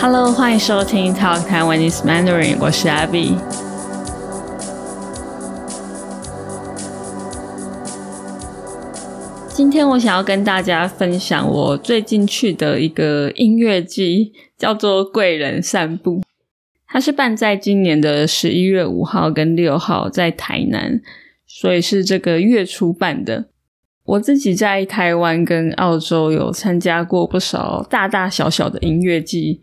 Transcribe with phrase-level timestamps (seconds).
[0.00, 3.36] Hello，欢迎收听 Talk Taiwanese Mandarin，我是 Abby。
[9.48, 16.22] 今天我想要跟大家分享我最近去的一个音乐季，叫做贵人散步。
[16.86, 21.00] 它是办在今年的十一月五号跟六号，在台南，
[21.44, 23.48] 所以是这个月初办的。
[24.04, 29.60] 我自己在台湾跟澳洲有参加过不少大大小小的音乐季。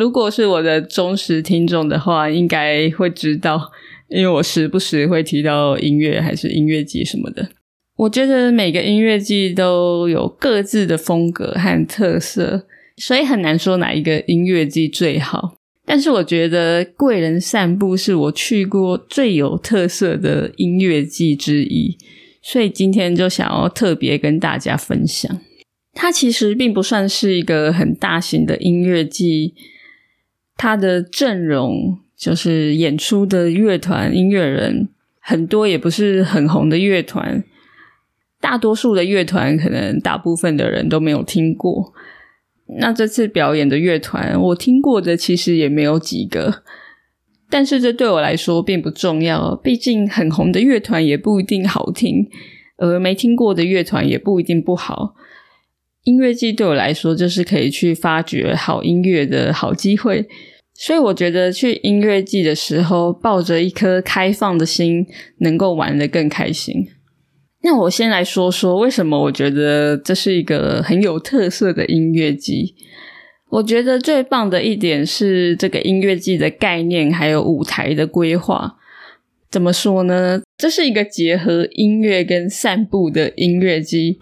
[0.00, 3.70] 如果是我的忠实听众的话，应该会知道，
[4.08, 7.50] 因为我时不时会提到音乐还是音乐季什么的。
[7.98, 12.64] 我觉得每个音乐季都有各自的风格和特色，
[12.96, 15.56] 所以很难说哪一个音乐季最好。
[15.84, 21.98] 但是我觉得贵人散步是我去过最有特色的音乐季之一，
[22.40, 25.38] 所以今天就想要特别跟大家分享。
[25.92, 29.52] 它其实并不算是一个很大型的音乐季，
[30.60, 37.42] 他的阵容就是演出的乐团音乐人很多，也不是很红的乐团。
[38.42, 41.94] 大多数的乐团，可能大部分的人都没有听过。
[42.78, 46.62] 那这次表演的乐团，我听过的其实也没有几个。
[47.48, 52.28] 但是这对我来说并不重要，毕竟很红的乐团也不一定好听，
[52.76, 55.14] 而没听过的乐团也不一定不好。
[56.10, 60.26] 音乐季对我来说，就是可以去发掘好音乐的好机会。
[60.74, 65.06] 所以我觉得去音乐季的时候，抱着一颗开放的心，
[65.38, 66.88] 能够玩得更开心。
[67.62, 72.74] 那我先来说说为什么我觉得这是一个很有特色的音乐季。
[73.50, 78.76] 我觉得最棒的一点是这个音乐季的概念，还有舞台的规划。
[79.50, 80.40] 怎么说呢？
[80.56, 84.18] 这是一个结合音乐跟散步的音乐季。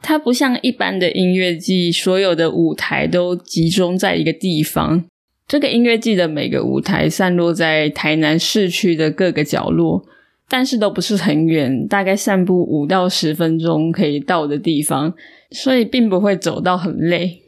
[0.00, 5.04] 它不像一般的音乐季，所有的舞台都集中在一个地方。
[5.46, 10.04] 这个音乐季的每个舞台散落在台南市区的各个角落。
[10.50, 15.12] 但是都不是很远，大概散步五到十分钟可以到的地方，
[15.50, 17.42] 所以并不会走到很累。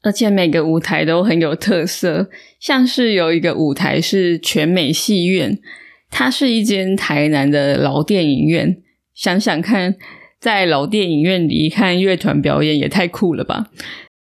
[0.00, 5.58] 而且每个舞台都很有特色，像是有一个舞台是全美戏院，
[6.10, 8.78] 它是一间台南的老电影院。
[9.14, 9.96] 想想看，
[10.40, 13.66] 在老电影院里看乐团表演也太酷了吧！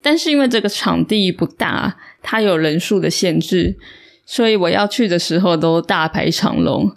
[0.01, 3.77] 但是因为这个场地不大，它有人数的限制，
[4.25, 6.95] 所以我要去的时候都大排长龙。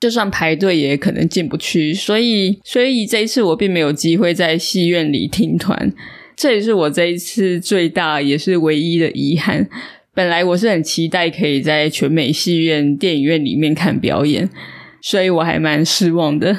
[0.00, 5.92] 就算排队也可能进不去，所以所以这一次我并没有机会在戏院里听团，
[6.36, 9.68] 这也是我这一次最大也是唯一的遗憾。
[10.14, 14.48] 本来我是很期待可以在全美戏院电影院里面看表演，
[15.00, 16.56] 所以我还蛮失望的。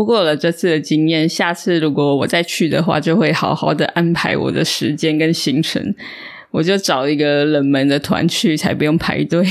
[0.00, 5.94] 不过了这次的经验，下次如果我再去的话，就会好好的安排我的时间跟行程，
[6.52, 9.46] 我就找一个冷门的团去，才不用排队。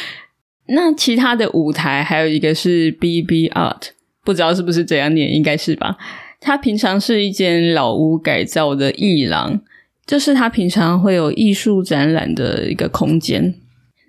[0.68, 3.90] 那其他的舞台还有一个是 B B Art，
[4.24, 5.98] 不知道是不是这样念，应该是吧。
[6.40, 9.60] 它平常是一间老屋改造的艺廊，
[10.06, 13.54] 就是它平常会有艺术展览的一个空间。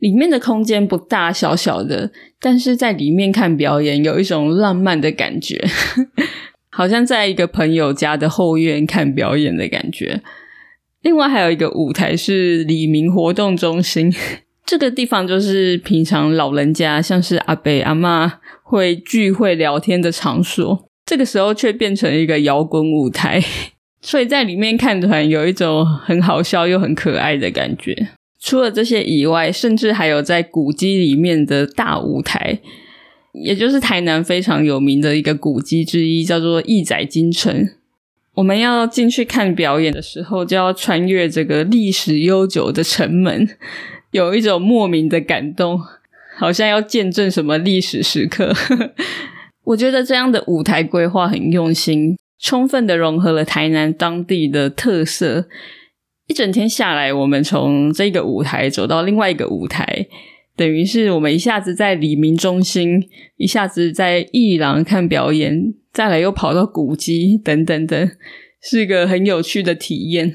[0.06, 5.60] 里面的空间不大，小小的，但是在里面看表演有一种浪漫的感觉，
[6.70, 10.22] 好像在一个朋友家的后院看表演的感觉。
[11.02, 14.14] 另外还有一个舞台是李明活动中心。
[14.64, 23.42] 这个地方就是平常老人家，像是阿伯阿妈会聚会聊天的场所，这个时候却变成一个摇滚舞台，
[24.02, 28.10] 所以在里面看团有一种很好笑又很可爱的感觉。
[28.46, 32.60] 除了这些以外，甚至还有在古迹里面的大舞台，
[33.34, 37.68] 也就是台南非常有名的一个古迹之一，叫做义载金城。
[38.36, 43.50] 我们要进去看表演的时候，就要穿越这个历史悠久的城门。
[44.12, 45.82] 有一种莫名的感动，
[46.38, 48.54] 好像要见证什么历史时刻。
[49.66, 55.48] 我觉得这样的舞台规划很用心，充分的融合了台南当地的特色。
[56.28, 60.08] 一整天下来，我们从这个舞台走到另外一个舞台，
[60.56, 63.04] 等于是我们一下子在李明中心，
[63.38, 68.12] 一下子在艺廊看表演，再来又跑到古迹等等等，
[68.62, 70.34] 是一个很有趣的体验。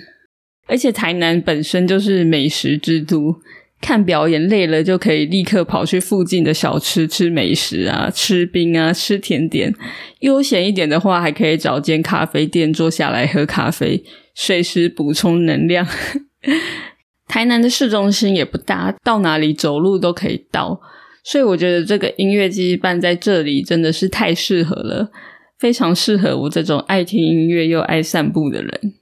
[0.66, 3.36] 而且台南本身就是美食之都。
[3.82, 9.74] 看表演累了，就可以立刻跑去附近的小吃吃美食啊，吃冰啊，吃甜点。
[10.18, 14.04] 悠闲一点的话，还可以找间咖啡店坐下来喝咖啡，
[14.42, 15.86] 随时补充能量。
[17.28, 20.80] 台南的市中心也不大，到哪里走路都可以到，
[21.22, 25.10] 所以我觉得这个音乐季办在这里真的是太适合了，
[25.58, 28.94] 非常适合我这种爱听音乐又爱散步的人。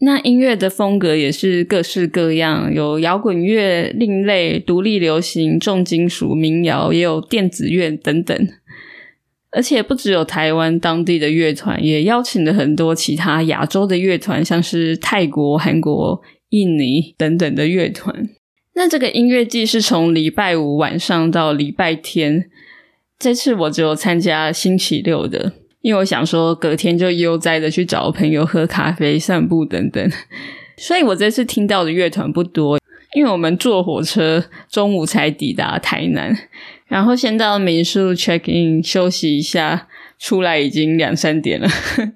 [0.00, 8.36] 那音乐的风格也是各式各样，有摇滚乐、另类、独立流行、重金属、民谣，也有电子乐等等。
[9.50, 18.28] 而且不只有台湾当地的乐团，也邀请了很多其他亚洲的乐团，像是泰国、韩国、印尼等等的乐团。
[18.74, 22.50] 那这个音乐季是从礼拜五晚上到礼拜天，
[23.18, 25.52] 这次我只有参加星期六的。
[25.80, 30.10] 因为我想说，隔天就悠哉的去找朋友喝咖啡、散步等等，
[30.76, 32.77] 所以我这次听到的乐团不多。
[33.14, 36.36] 因为我们坐火车中午才抵达台南，
[36.86, 39.88] 然后先到民宿 check in 休息一下，
[40.18, 41.68] 出来已经两三点了。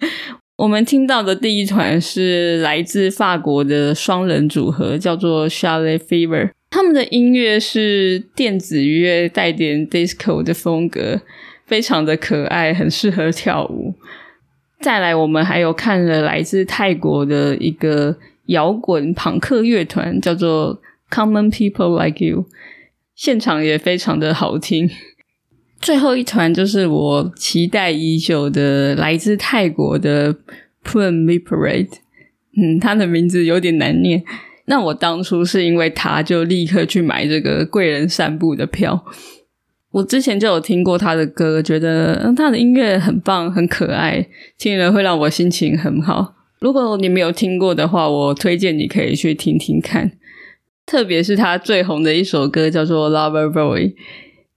[0.57, 6.51] 我们听到的第一团是来自法国的双人组合，叫做 Charlotte Fever。
[6.71, 11.23] 他们的音乐是电子乐，带点 disco 的风格。
[11.65, 13.95] 非常的可爱，很适合跳舞。
[14.81, 18.17] 再来，我们还有看了来自泰国的一个
[18.53, 22.47] 摇滚朋克乐团，叫做 Common People Like You，
[23.15, 24.89] 现场也非常的好听。
[25.81, 30.33] 最后一团就是我期待已久的来自泰国的
[30.85, 31.99] Plum v i p a r a t e
[32.57, 34.23] 嗯，他的名字有点难念。
[34.67, 39.05] 那我当初是因为他就立刻去买这个贵人散步的票。
[39.91, 44.27] 我之前就有听过他的歌，觉得他的音乐很棒、很可爱，
[44.57, 46.35] 听了会让我心情很好。
[46.63, 50.13] 如果你没有听过的话，我推荐你可以去听听看。
[50.87, 53.81] 特别是他最红的一首歌叫做《Lover Boy》，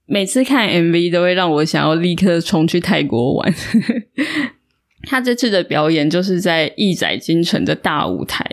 [0.06, 3.52] 每次看 MV 都会让我想要立刻冲去泰国玩。
[5.08, 8.44] 他这次的表演就是在义载京城的大舞台。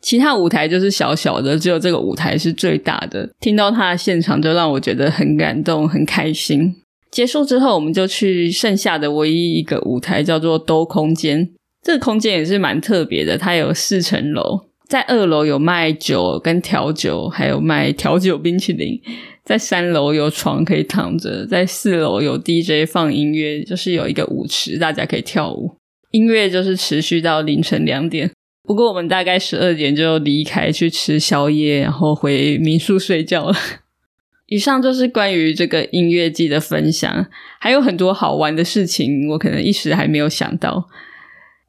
[0.00, 3.30] 其他舞台就是小小的，只有这个舞台是最大的。
[3.38, 6.74] 听到他的现场，就让我觉得很感动、很开心。
[7.10, 11.50] 结束之后，我们就去剩下的唯一一个舞台，叫做兜空间。
[11.82, 19.00] 这个空间也是蛮特别的，它有四层楼，在二楼有卖酒跟调酒，还有卖调酒冰淇淋。
[19.44, 25.74] 在三楼有床可以躺着，在四楼有 DJ 放音乐，就是有一个舞池，大家可以跳舞。
[26.10, 28.30] 音乐就是持续到凌晨两点。
[28.64, 33.56] 不过我们大概十二点就离开去吃宵夜，然后回民宿睡觉了。
[34.48, 37.26] 以上就是关于这个音乐季的分享，
[37.58, 40.88] 还有很多好玩的事情，我可能一时还没有想到。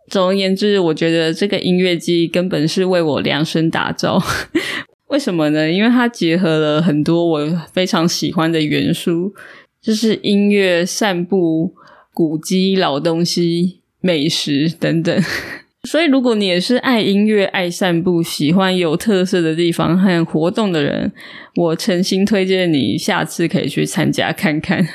[0.09, 4.21] 总而言之，我觉得这个音乐季根本是为我量身打造。
[5.07, 5.71] 为什么呢？
[5.71, 9.33] 因为它结合了很多我非常喜欢的元素，
[9.81, 11.73] 就是音乐、散步、
[12.13, 15.23] 古迹、老东西、美食等等。
[15.89, 21.13] 所以，如果你也是爱音乐、爱散步、喜欢有特色的地方和活动的人，
[21.55, 24.85] 我诚心推荐你下次可以去参加看看。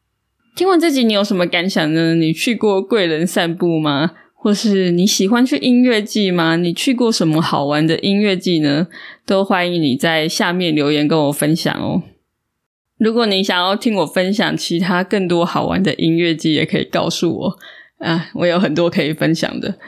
[0.56, 2.16] 听完这集，你有什么感想呢？
[2.16, 4.10] 你去过贵人散步吗？
[4.42, 6.56] 或是你喜欢去音乐季吗？
[6.56, 8.88] 你去过什么好玩的音乐季呢？
[9.24, 12.02] 都欢迎你在下面留言跟我分享哦。
[12.98, 17.58] 如果你想要听我分享其他更多好玩的音乐季，也可以告诉我
[17.98, 19.78] 啊，我有很多可以分享的。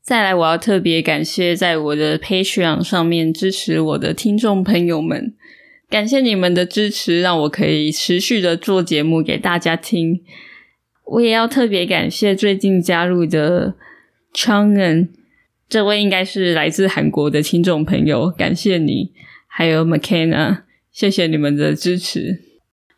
[0.00, 5.34] 再来，我要特别感谢在我的 Patreon 上面支持我的听众朋友们，
[5.90, 10.20] 感谢你们的支持，让我可以持续的做节目给大家听。
[11.04, 13.74] 我也要特别感谢最近加入的
[14.34, 15.08] Chang'en，
[15.68, 19.12] 这位应该是来自韩国的听众朋友，感谢你，
[19.46, 22.40] 还有 McKenna，谢谢你们的支持。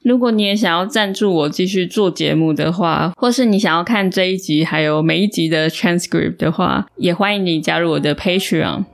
[0.03, 8.85] 如果你也想要赞助我继续做节目的话，或是你想要看这一集还有每一集的 transcript 的话，也欢迎你加入我的 Patreon。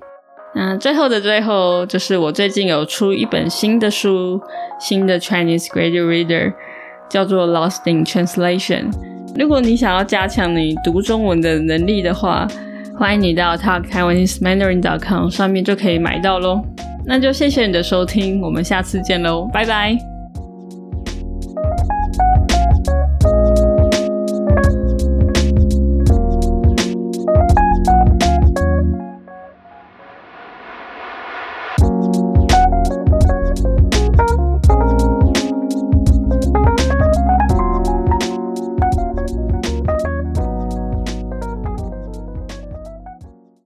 [0.54, 4.40] 那最后的最后，就是我最近有出一本新的书，
[4.78, 6.54] 新的 Chinese Graduate Reader，
[7.10, 8.90] 叫做 Lost in Translation。
[9.36, 12.48] 如果你想要加强你读中文的能力的话，
[12.96, 16.62] 欢迎你到 talktaiwanesemandarin.com 上面就可以买到喽。
[17.04, 20.09] 那就谢谢你的收听，我们下次见喽，拜拜。